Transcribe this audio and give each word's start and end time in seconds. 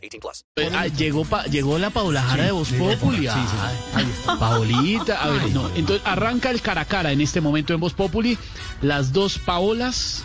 18 0.00 0.20
plus. 0.20 0.44
Ah, 0.74 0.86
llegó, 0.86 1.24
pa- 1.24 1.44
llegó 1.44 1.78
la 1.78 1.90
Paula 1.90 2.22
Jara 2.22 2.44
de 2.44 2.52
Voz 2.52 2.70
Populi. 2.72 3.28
Paulita. 4.38 5.22
A 5.22 5.28
ver, 5.30 5.50
no. 5.52 5.68
Entonces 5.74 6.02
arranca 6.06 6.50
el 6.50 6.60
cara 6.62 6.82
a 6.82 6.84
cara 6.84 7.12
en 7.12 7.20
este 7.20 7.40
momento 7.40 7.74
en 7.74 7.80
Voz 7.80 7.92
Populi. 7.94 8.38
Las 8.82 9.12
dos 9.12 9.38
Paolas 9.38 10.22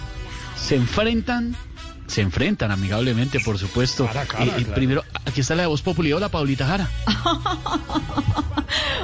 se 0.58 0.76
enfrentan. 0.76 1.56
Se 2.08 2.22
enfrentan 2.22 2.72
amigablemente, 2.72 3.40
por 3.40 3.58
supuesto. 3.58 4.06
Eh, 4.40 4.52
eh, 4.58 4.66
Primero, 4.74 5.04
aquí 5.26 5.42
está 5.42 5.56
la 5.56 5.64
de 5.64 5.68
Voz 5.68 5.82
Populi. 5.82 6.14
Hola, 6.14 6.30
Paulita 6.30 6.66
Jara. 6.66 6.90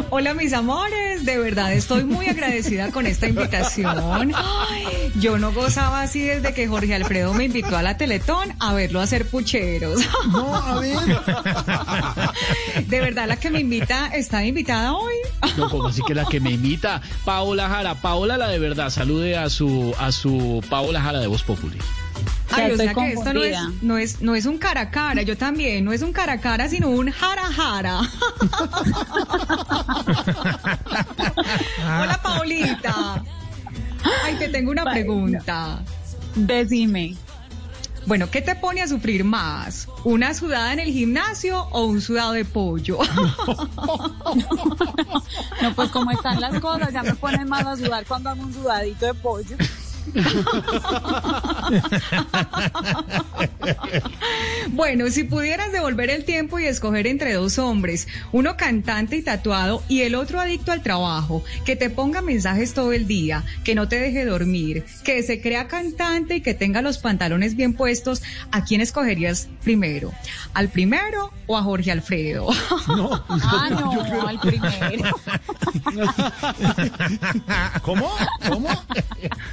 Hola 0.09 0.33
mis 0.33 0.51
amores, 0.51 1.23
de 1.25 1.37
verdad 1.37 1.71
estoy 1.71 2.03
muy 2.03 2.27
agradecida 2.27 2.91
con 2.91 3.07
esta 3.07 3.27
invitación. 3.27 4.33
Ay, 4.35 5.11
yo 5.19 5.37
no 5.37 5.53
gozaba 5.53 6.01
así 6.01 6.21
desde 6.21 6.53
que 6.53 6.67
Jorge 6.67 6.93
Alfredo 6.95 7.33
me 7.33 7.45
invitó 7.45 7.77
a 7.77 7.81
la 7.81 7.95
Teletón 7.97 8.53
a 8.59 8.73
verlo 8.73 8.99
hacer 8.99 9.25
pucheros. 9.27 10.01
No, 10.31 10.53
a 10.53 10.79
ver. 10.81 10.97
De 12.87 12.99
verdad 12.99 13.27
la 13.27 13.37
que 13.37 13.49
me 13.51 13.61
invita 13.61 14.07
está 14.07 14.43
invitada 14.45 14.93
hoy. 14.93 15.15
No, 15.57 15.69
como 15.69 15.87
así 15.87 16.01
que 16.05 16.13
la 16.13 16.25
que 16.25 16.41
me 16.41 16.51
imita, 16.51 17.01
Paola 17.23 17.69
Jara. 17.69 17.95
Paola, 17.95 18.37
la 18.37 18.49
de 18.49 18.59
verdad, 18.59 18.89
salude 18.89 19.37
a 19.37 19.49
su, 19.49 19.95
a 19.97 20.11
su 20.11 20.63
Paola 20.69 21.01
Jara 21.01 21.19
de 21.19 21.27
Voz 21.27 21.43
Populi. 21.43 21.77
Ay, 22.51 22.71
o 22.71 22.77
sea 22.77 22.93
que 22.93 23.13
esto 23.13 23.33
no 23.33 23.43
es, 23.43 23.57
no 23.81 23.97
es, 23.97 24.21
no 24.21 24.35
es 24.35 24.45
un 24.45 24.57
cara 24.57 24.81
a 24.81 24.91
cara, 24.91 25.21
yo 25.21 25.37
también, 25.37 25.85
no 25.85 25.93
es 25.93 26.01
un 26.01 26.11
cara 26.13 26.33
a 26.33 26.41
cara, 26.41 26.67
sino 26.69 26.89
un 26.89 27.11
jara 27.11 27.43
jara. 27.43 28.01
Hola 32.01 32.19
Paulita. 32.21 33.23
Ay, 34.23 34.35
te 34.39 34.49
tengo 34.49 34.71
una 34.71 34.85
pregunta. 34.85 35.79
Decime. 36.35 37.15
Bueno, 38.07 38.29
¿qué 38.31 38.41
te 38.41 38.55
pone 38.55 38.81
a 38.81 38.87
sufrir 38.87 39.23
más? 39.23 39.87
¿Una 40.03 40.33
sudada 40.33 40.73
en 40.73 40.79
el 40.79 40.91
gimnasio 40.91 41.67
o 41.71 41.85
un 41.85 42.01
sudado 42.01 42.33
de 42.33 42.45
pollo? 42.45 42.97
No, 45.61 45.75
pues 45.75 45.89
como 45.91 46.09
están 46.09 46.41
las 46.41 46.59
cosas, 46.59 46.91
ya 46.91 47.03
me 47.03 47.13
ponen 47.13 47.47
más 47.47 47.63
a 47.67 47.77
sudar 47.77 48.03
cuando 48.07 48.31
hago 48.31 48.41
un 48.41 48.51
sudadito 48.51 49.05
de 49.05 49.13
pollo. 49.13 49.55
Bueno, 54.69 55.09
si 55.09 55.23
pudieras 55.23 55.71
devolver 55.71 56.09
el 56.09 56.25
tiempo 56.25 56.59
y 56.59 56.65
escoger 56.65 57.07
entre 57.07 57.33
dos 57.33 57.59
hombres, 57.59 58.07
uno 58.31 58.57
cantante 58.57 59.17
y 59.17 59.21
tatuado 59.21 59.83
y 59.87 60.01
el 60.01 60.15
otro 60.15 60.39
adicto 60.39 60.71
al 60.71 60.81
trabajo, 60.81 61.43
que 61.65 61.75
te 61.75 61.89
ponga 61.89 62.21
mensajes 62.21 62.73
todo 62.73 62.93
el 62.93 63.07
día, 63.07 63.43
que 63.63 63.75
no 63.75 63.87
te 63.87 63.99
deje 63.99 64.25
dormir, 64.25 64.85
que 65.03 65.21
se 65.23 65.41
crea 65.41 65.67
cantante 65.67 66.35
y 66.35 66.41
que 66.41 66.53
tenga 66.53 66.81
los 66.81 66.97
pantalones 66.99 67.55
bien 67.55 67.73
puestos, 67.73 68.21
¿a 68.51 68.63
quién 68.63 68.81
escogerías 68.81 69.49
primero? 69.63 70.11
¿Al 70.53 70.69
primero 70.69 71.31
o 71.47 71.57
a 71.57 71.63
Jorge 71.63 71.91
Alfredo? 71.91 72.47
Ah, 73.43 73.69
no, 73.69 74.27
al 74.27 74.39
primero. 74.39 75.09
¿Cómo? 77.81 78.11
¿Cómo? 78.47 78.69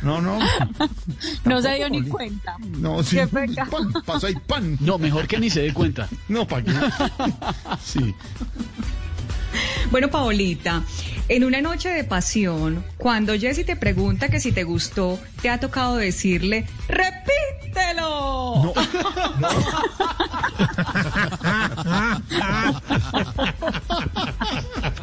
No, 0.03 0.21
no. 0.21 0.38
No 1.45 1.63
se 1.63 1.75
dio 1.75 1.89
ni 1.89 2.03
cuenta. 2.03 2.57
No, 2.79 3.03
sí. 3.03 3.17
Qué 3.17 3.27
pecado. 3.27 3.71
Pan, 3.71 3.93
pasa 4.05 4.27
ahí 4.29 4.35
pan. 4.47 4.77
No, 4.81 4.99
mejor 4.99 5.27
que 5.27 5.39
ni 5.39 5.51
se 5.51 5.63
dé 5.63 5.73
cuenta. 5.73 6.09
No, 6.29 6.47
¿para 6.47 6.65
qué? 6.65 6.73
Sí. 7.85 8.15
Bueno, 9.91 10.09
Paolita, 10.09 10.83
en 11.29 11.45
una 11.45 11.63
noche 11.63 11.89
de 11.89 12.05
pasión, 12.05 12.85
cuando 12.99 13.35
Jesse 13.35 13.65
te 13.65 13.77
pregunta 13.77 14.29
que 14.29 14.41
si 14.41 14.53
te 14.53 14.65
gustó, 14.65 15.19
te 15.41 15.49
ha 15.49 15.59
tocado 15.59 15.97
decirle, 15.97 16.67
repítelo. 16.89 18.75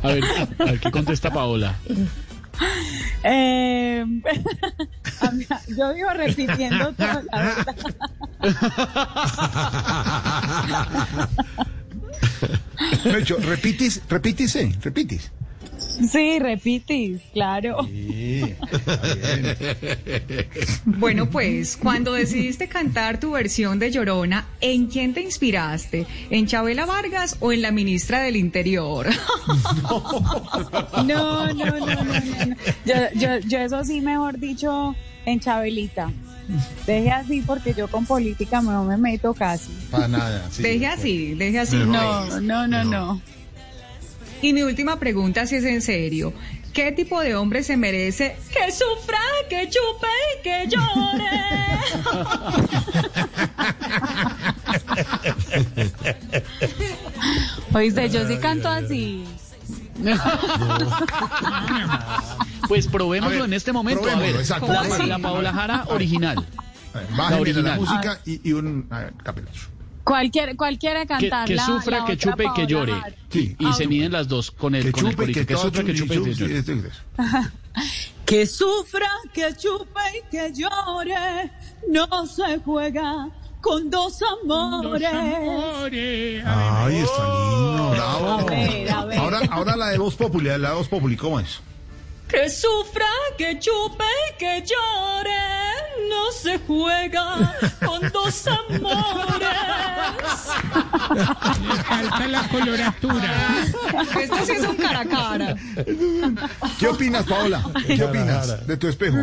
A 0.03 0.07
ver, 0.07 0.24
a 0.59 0.66
ver 0.66 0.79
qué 0.79 0.91
contesta 0.91 1.31
Paola. 1.31 1.75
Eh, 3.24 4.06
yo 5.68 5.94
vivo 5.94 6.09
repitiendo 6.12 6.94
todo, 6.94 7.22
la 7.31 7.42
verdad. 7.42 7.76
Mecho, 13.06 13.38
repitis, 13.38 14.02
repítise, 14.09 14.75
repitis. 14.81 15.31
Sí, 16.11 16.39
repitis, 16.39 17.22
claro. 17.33 17.85
Sí. 17.85 18.56
Bueno, 20.85 21.29
pues, 21.29 21.78
cuando 21.78 22.13
decidiste 22.13 22.67
cantar 22.67 23.19
tu 23.19 23.31
versión 23.31 23.79
de 23.79 23.91
Llorona, 23.91 24.45
¿en 24.61 24.88
quién 24.88 25.13
te 25.13 25.22
inspiraste? 25.22 26.06
¿En 26.29 26.47
Chabela 26.47 26.85
Vargas 26.85 27.38
o 27.39 27.51
en 27.51 27.61
la 27.61 27.72
ministra 27.72 28.22
del 28.22 28.35
Interior? 28.35 29.07
No, 31.06 31.53
no, 31.53 31.53
no, 31.53 31.53
no, 31.53 31.79
no. 31.79 31.85
no. 31.85 32.56
Yo, 32.85 32.95
yo, 33.16 33.39
yo 33.39 33.59
eso 33.59 33.83
sí, 33.83 34.01
mejor 34.01 34.39
dicho, 34.39 34.95
en 35.25 35.39
Chabelita. 35.39 36.12
Deje 36.85 37.12
así 37.12 37.41
porque 37.41 37.73
yo 37.73 37.88
con 37.88 38.06
política 38.06 38.62
no 38.62 38.83
me 38.85 38.97
meto 38.97 39.33
casi. 39.33 39.72
Para 39.89 40.07
nada. 40.07 40.47
sí. 40.51 40.62
Deje 40.62 40.88
así, 40.88 41.33
deje 41.33 41.59
así. 41.59 41.77
No, 41.77 42.39
no, 42.41 42.67
no, 42.67 42.83
no. 42.83 43.22
Y 44.41 44.53
mi 44.53 44.62
última 44.62 45.00
pregunta, 45.00 45.46
si 45.47 45.56
es 45.56 45.63
en 45.63 45.81
serio. 45.81 46.34
¿Qué 46.73 46.91
tipo 46.91 47.22
de 47.22 47.35
hombre 47.35 47.63
se 47.63 47.78
merece 47.78 48.35
que 48.51 48.69
sufra, 48.72 49.18
que 49.50 49.69
chupe 49.69 50.07
y 50.38 50.44
que 50.44 50.68
llore? 50.68 51.31
Oíste, 57.74 58.09
yo 58.09 58.28
sí 58.28 58.38
canto 58.38 58.68
así. 58.68 59.25
Pues 62.68 62.88
probémoslo 62.88 63.38
ver, 63.38 63.45
en 63.45 63.53
este 63.53 63.72
momento. 63.72 64.09
A 64.09 64.16
ver, 64.16 64.35
exacto. 64.35 64.68
la, 65.07 65.19
Paola 65.19 65.53
Jara 65.53 65.85
original. 65.88 66.45
A 66.94 67.00
ver, 67.00 67.09
La 67.12 67.18
Bájenle 67.18 67.35
la, 67.35 67.41
original. 67.41 67.79
música 67.79 68.19
y, 68.25 68.50
y 68.50 68.53
un 68.53 68.88
a 68.90 69.00
ver. 69.00 69.13
Cualquier, 70.06 70.56
cualquiera 70.56 71.02
Que, 71.02 71.08
cantar 71.08 71.48
que 71.48 71.58
sufra, 71.58 72.00
la 72.00 72.06
que 72.06 72.16
chupe 72.18 72.46
y 72.46 72.54
que 72.54 72.68
llore. 72.68 72.94
Sí. 73.30 73.56
Y 73.60 73.74
se 73.74 73.88
miden 73.88 74.12
las 74.14 74.28
dos 74.28 74.52
con 74.52 74.76
el, 74.76 74.86
Que 74.86 74.92
con 74.92 75.08
el 75.08 75.12
chupe, 75.12 75.32
que 75.34 75.46
Que 75.46 75.58
sufra, 75.58 75.84
que 75.84 75.94
chupe 75.94 76.16
y 76.16 76.24
que 76.24 76.34
llore. 76.34 76.58
este. 76.60 76.82
Que 78.26 78.48
sufra, 78.48 79.10
que 79.34 79.54
chupe 79.56 80.00
y 80.18 80.30
que 80.32 80.52
llore, 80.54 81.52
no 81.90 82.26
se 82.26 82.60
juega 82.66 83.30
con 83.62 83.90
dos 83.90 84.20
amores. 84.22 85.12
Ay, 85.14 86.96
está 86.98 87.24
lindo, 87.24 87.90
bravo. 87.92 88.28
A 88.32 88.44
ver, 88.46 88.92
a 88.92 89.06
ver. 89.06 89.20
Ahora, 89.20 89.40
ahora 89.52 89.76
la 89.76 89.90
de 89.90 89.98
Voz 89.98 90.16
Populi, 90.16 90.46
la 90.58 90.70
de 90.70 90.76
Voz 90.76 90.88
Populi, 90.88 91.16
¿cómo 91.18 91.40
es? 91.40 91.60
Que 92.28 92.50
sufra, 92.50 93.06
que 93.38 93.60
chupe 93.60 94.06
y 94.34 94.38
que 94.40 94.64
llore. 94.66 95.75
No 96.10 96.32
se 96.32 96.60
juega 96.60 97.56
con 97.86 98.12
dos 98.12 98.48
amores. 98.48 99.50
Falta 101.88 102.28
la 102.28 102.48
coloratura. 102.48 103.34
Esto 104.22 104.46
sí 104.46 104.52
es 104.52 104.68
un 104.68 104.75
cara 104.75 105.00
a 105.02 105.06
cara. 105.06 105.56
¿Qué 106.80 106.88
opinas, 106.88 107.25
Paola? 107.25 107.63
¿Qué 107.88 108.04
opinas 108.04 108.68
de 108.68 108.78
tu 108.78 108.88
espejo? 108.88 109.18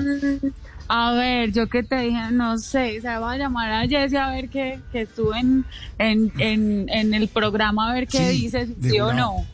A 0.88 1.12
ver, 1.12 1.52
yo 1.52 1.68
que 1.68 1.82
te 1.82 1.96
dije, 2.00 2.30
no 2.32 2.58
sé, 2.58 3.00
se 3.00 3.08
va 3.08 3.32
a 3.32 3.36
llamar 3.36 3.72
a 3.72 3.86
Jessy 3.86 4.16
a 4.16 4.28
ver 4.30 4.48
que, 4.50 4.80
que 4.90 5.02
estuve 5.02 5.38
en, 5.38 5.64
en, 5.98 6.32
en, 6.38 6.88
en 6.90 7.14
el 7.14 7.28
programa 7.28 7.90
a 7.90 7.94
ver 7.94 8.06
qué 8.06 8.18
Sí, 8.18 8.42
dice, 8.42 8.66
si 8.66 8.74
de 8.74 8.90
sí 8.90 9.00
o 9.00 9.12
no. 9.12 9.46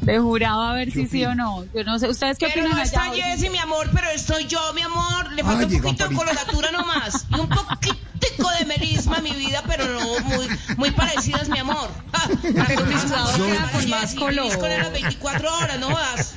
De 0.00 0.18
jurado 0.18 0.62
a 0.62 0.72
ver 0.74 0.90
si 0.90 1.06
sí 1.06 1.24
o 1.24 1.34
no. 1.34 1.64
Yo 1.74 1.84
no 1.84 1.98
sé, 1.98 2.08
¿ustedes 2.08 2.38
qué 2.38 2.46
Pero 2.54 2.66
opinan 2.66 2.70
no 2.78 2.82
allá? 2.82 2.84
está 2.84 3.02
Jessy, 3.14 3.50
mi 3.50 3.58
amor, 3.58 3.88
pero 3.92 4.08
estoy 4.10 4.46
yo, 4.46 4.60
mi 4.74 4.80
amor. 4.82 5.30
Le 5.32 5.42
Ay, 5.42 5.46
falta 5.48 5.66
un 5.66 5.82
poquito 5.82 6.08
de 6.08 6.14
coloratura 6.16 6.70
nomás. 6.70 7.26
Y 7.30 7.34
un 7.40 7.48
poquitico 7.48 8.50
de 8.58 8.64
melisma 8.66 9.16
a 9.18 9.20
mi 9.20 9.32
vida, 9.32 9.62
pero 9.66 9.86
no 9.86 10.20
muy, 10.20 10.48
muy 10.78 10.90
parecidas, 10.92 11.48
mi 11.48 11.58
amor. 11.58 11.88
Ah, 12.12 12.28
Pero 12.66 12.84
mi 12.84 12.94
sudado 12.98 13.36
Yo- 13.38 13.46
queda 13.46 13.70
con 13.72 13.88
más 13.90 14.14
color. 14.14 14.58
con 14.58 14.68
las 14.68 14.92
24 14.92 15.56
horas, 15.56 15.78
no 15.80 15.86
jodas. 15.90 16.34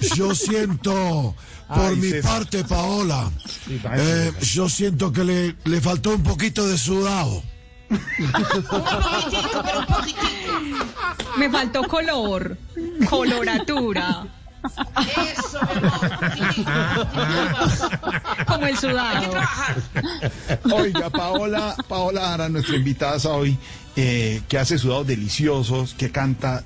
Yo 0.16 0.34
siento, 0.34 1.36
por 1.68 1.78
Ay, 1.90 1.96
mi 1.96 2.10
César. 2.10 2.30
parte, 2.32 2.64
Paola, 2.64 3.30
eh, 3.96 4.32
yo 4.40 4.68
siento 4.68 5.12
que 5.12 5.22
le, 5.24 5.56
le 5.64 5.80
faltó 5.80 6.10
un 6.10 6.22
poquito 6.24 6.66
de 6.66 6.76
sudado. 6.78 7.42
Un 7.90 7.98
poquitico, 8.68 9.62
pero 9.64 9.78
un 9.80 9.86
poquitico. 9.86 10.84
Me 11.36 11.50
faltó 11.50 11.82
color, 11.84 12.56
coloratura, 13.08 14.26
Eso, 15.34 15.58
como 18.46 18.66
el 18.66 18.76
sudado. 18.76 19.32
Oiga, 20.72 21.10
Paola, 21.10 21.74
Paola 21.88 22.20
Jara, 22.20 22.48
nuestra 22.48 22.76
invitada 22.76 23.16
hoy, 23.30 23.56
eh, 23.96 24.42
que 24.48 24.58
hace 24.58 24.78
sudados 24.78 25.06
deliciosos, 25.06 25.94
que 25.94 26.10
canta 26.10 26.64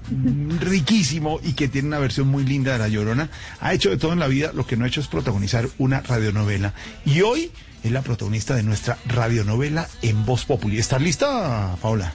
riquísimo 0.60 1.40
y 1.42 1.52
que 1.52 1.68
tiene 1.68 1.88
una 1.88 1.98
versión 1.98 2.28
muy 2.28 2.44
linda 2.44 2.72
de 2.72 2.78
La 2.78 2.88
Llorona. 2.88 3.28
Ha 3.60 3.72
hecho 3.74 3.90
de 3.90 3.96
todo 3.96 4.12
en 4.12 4.18
la 4.18 4.26
vida, 4.26 4.52
lo 4.52 4.66
que 4.66 4.76
no 4.76 4.84
ha 4.84 4.88
hecho 4.88 5.00
es 5.00 5.06
protagonizar 5.06 5.68
una 5.78 6.00
radionovela. 6.00 6.74
Y 7.04 7.20
hoy 7.22 7.52
es 7.82 7.92
la 7.92 8.02
protagonista 8.02 8.54
de 8.54 8.62
nuestra 8.62 8.98
radionovela 9.06 9.88
en 10.02 10.24
Voz 10.24 10.44
Populi. 10.44 10.78
¿Estás 10.78 11.00
lista, 11.00 11.76
Paola? 11.80 12.12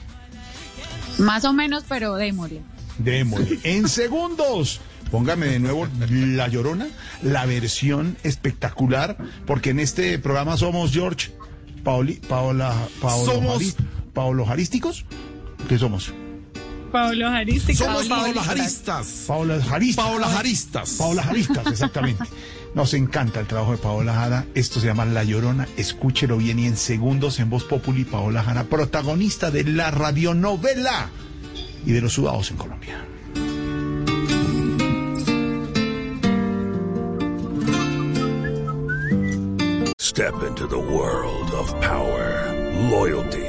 Más 1.20 1.46
o 1.46 1.54
menos, 1.54 1.84
pero 1.88 2.16
démosle. 2.16 2.62
Démosle. 2.98 3.60
En 3.64 3.88
segundos. 3.88 4.82
Póngame 5.12 5.48
de 5.48 5.60
nuevo 5.60 5.88
La 6.12 6.48
Llorona, 6.50 6.88
la 7.24 7.46
versión 7.48 8.16
espectacular, 8.24 9.18
porque 9.48 9.72
en 9.72 9.80
este 9.80 10.20
programa 10.20 10.56
somos 10.56 10.92
George, 10.92 11.32
Paoli, 11.84 12.14
Paola, 12.16 12.76
Paolo, 13.02 13.32
Somos- 13.34 13.58
Jari- 13.64 13.76
Paolo 14.14 14.46
Jarísticos. 14.46 15.06
¿Qué 15.68 15.80
somos? 15.80 16.14
Pablo 16.92 17.30
Jarística. 17.30 17.86
Somos 17.86 18.08
Paola 18.08 18.44
Jaristas. 18.44 19.26
Paola 19.28 19.62
Jaristas. 19.62 20.06
Paola 20.06 20.28
Jaristas. 20.28 20.90
Paola 20.98 21.24
Jaristas, 21.24 21.68
exactamente. 21.68 22.24
Nos 22.76 22.94
encanta 22.94 23.40
el 23.40 23.48
trabajo 23.48 23.72
de 23.72 23.78
Paola 23.78 24.14
Jara. 24.14 24.46
Esto 24.54 24.80
se 24.80 24.88
llama 24.88 25.06
La 25.06 25.24
Llorona. 25.24 25.68
Escúchelo 25.78 26.38
bien 26.38 26.60
y 26.60 26.68
en 26.68 26.78
segundos 26.78 27.40
en 27.40 27.50
Voz 27.50 27.64
Populi, 27.64 28.06
Paola 28.06 28.44
Jara, 28.44 28.66
protagonista 28.66 29.50
de 29.52 29.64
la 29.64 29.92
radionovela 29.92 31.10
y 31.86 31.92
de 31.92 32.02
los 32.02 32.14
sudados 32.14 32.52
en 32.52 32.58
Colombia. 32.58 33.06
Step 40.20 40.44
into 40.44 40.68
the 40.68 40.78
world 40.78 41.54
of 41.54 41.72
power, 41.80 42.54
loyalty, 42.92 43.49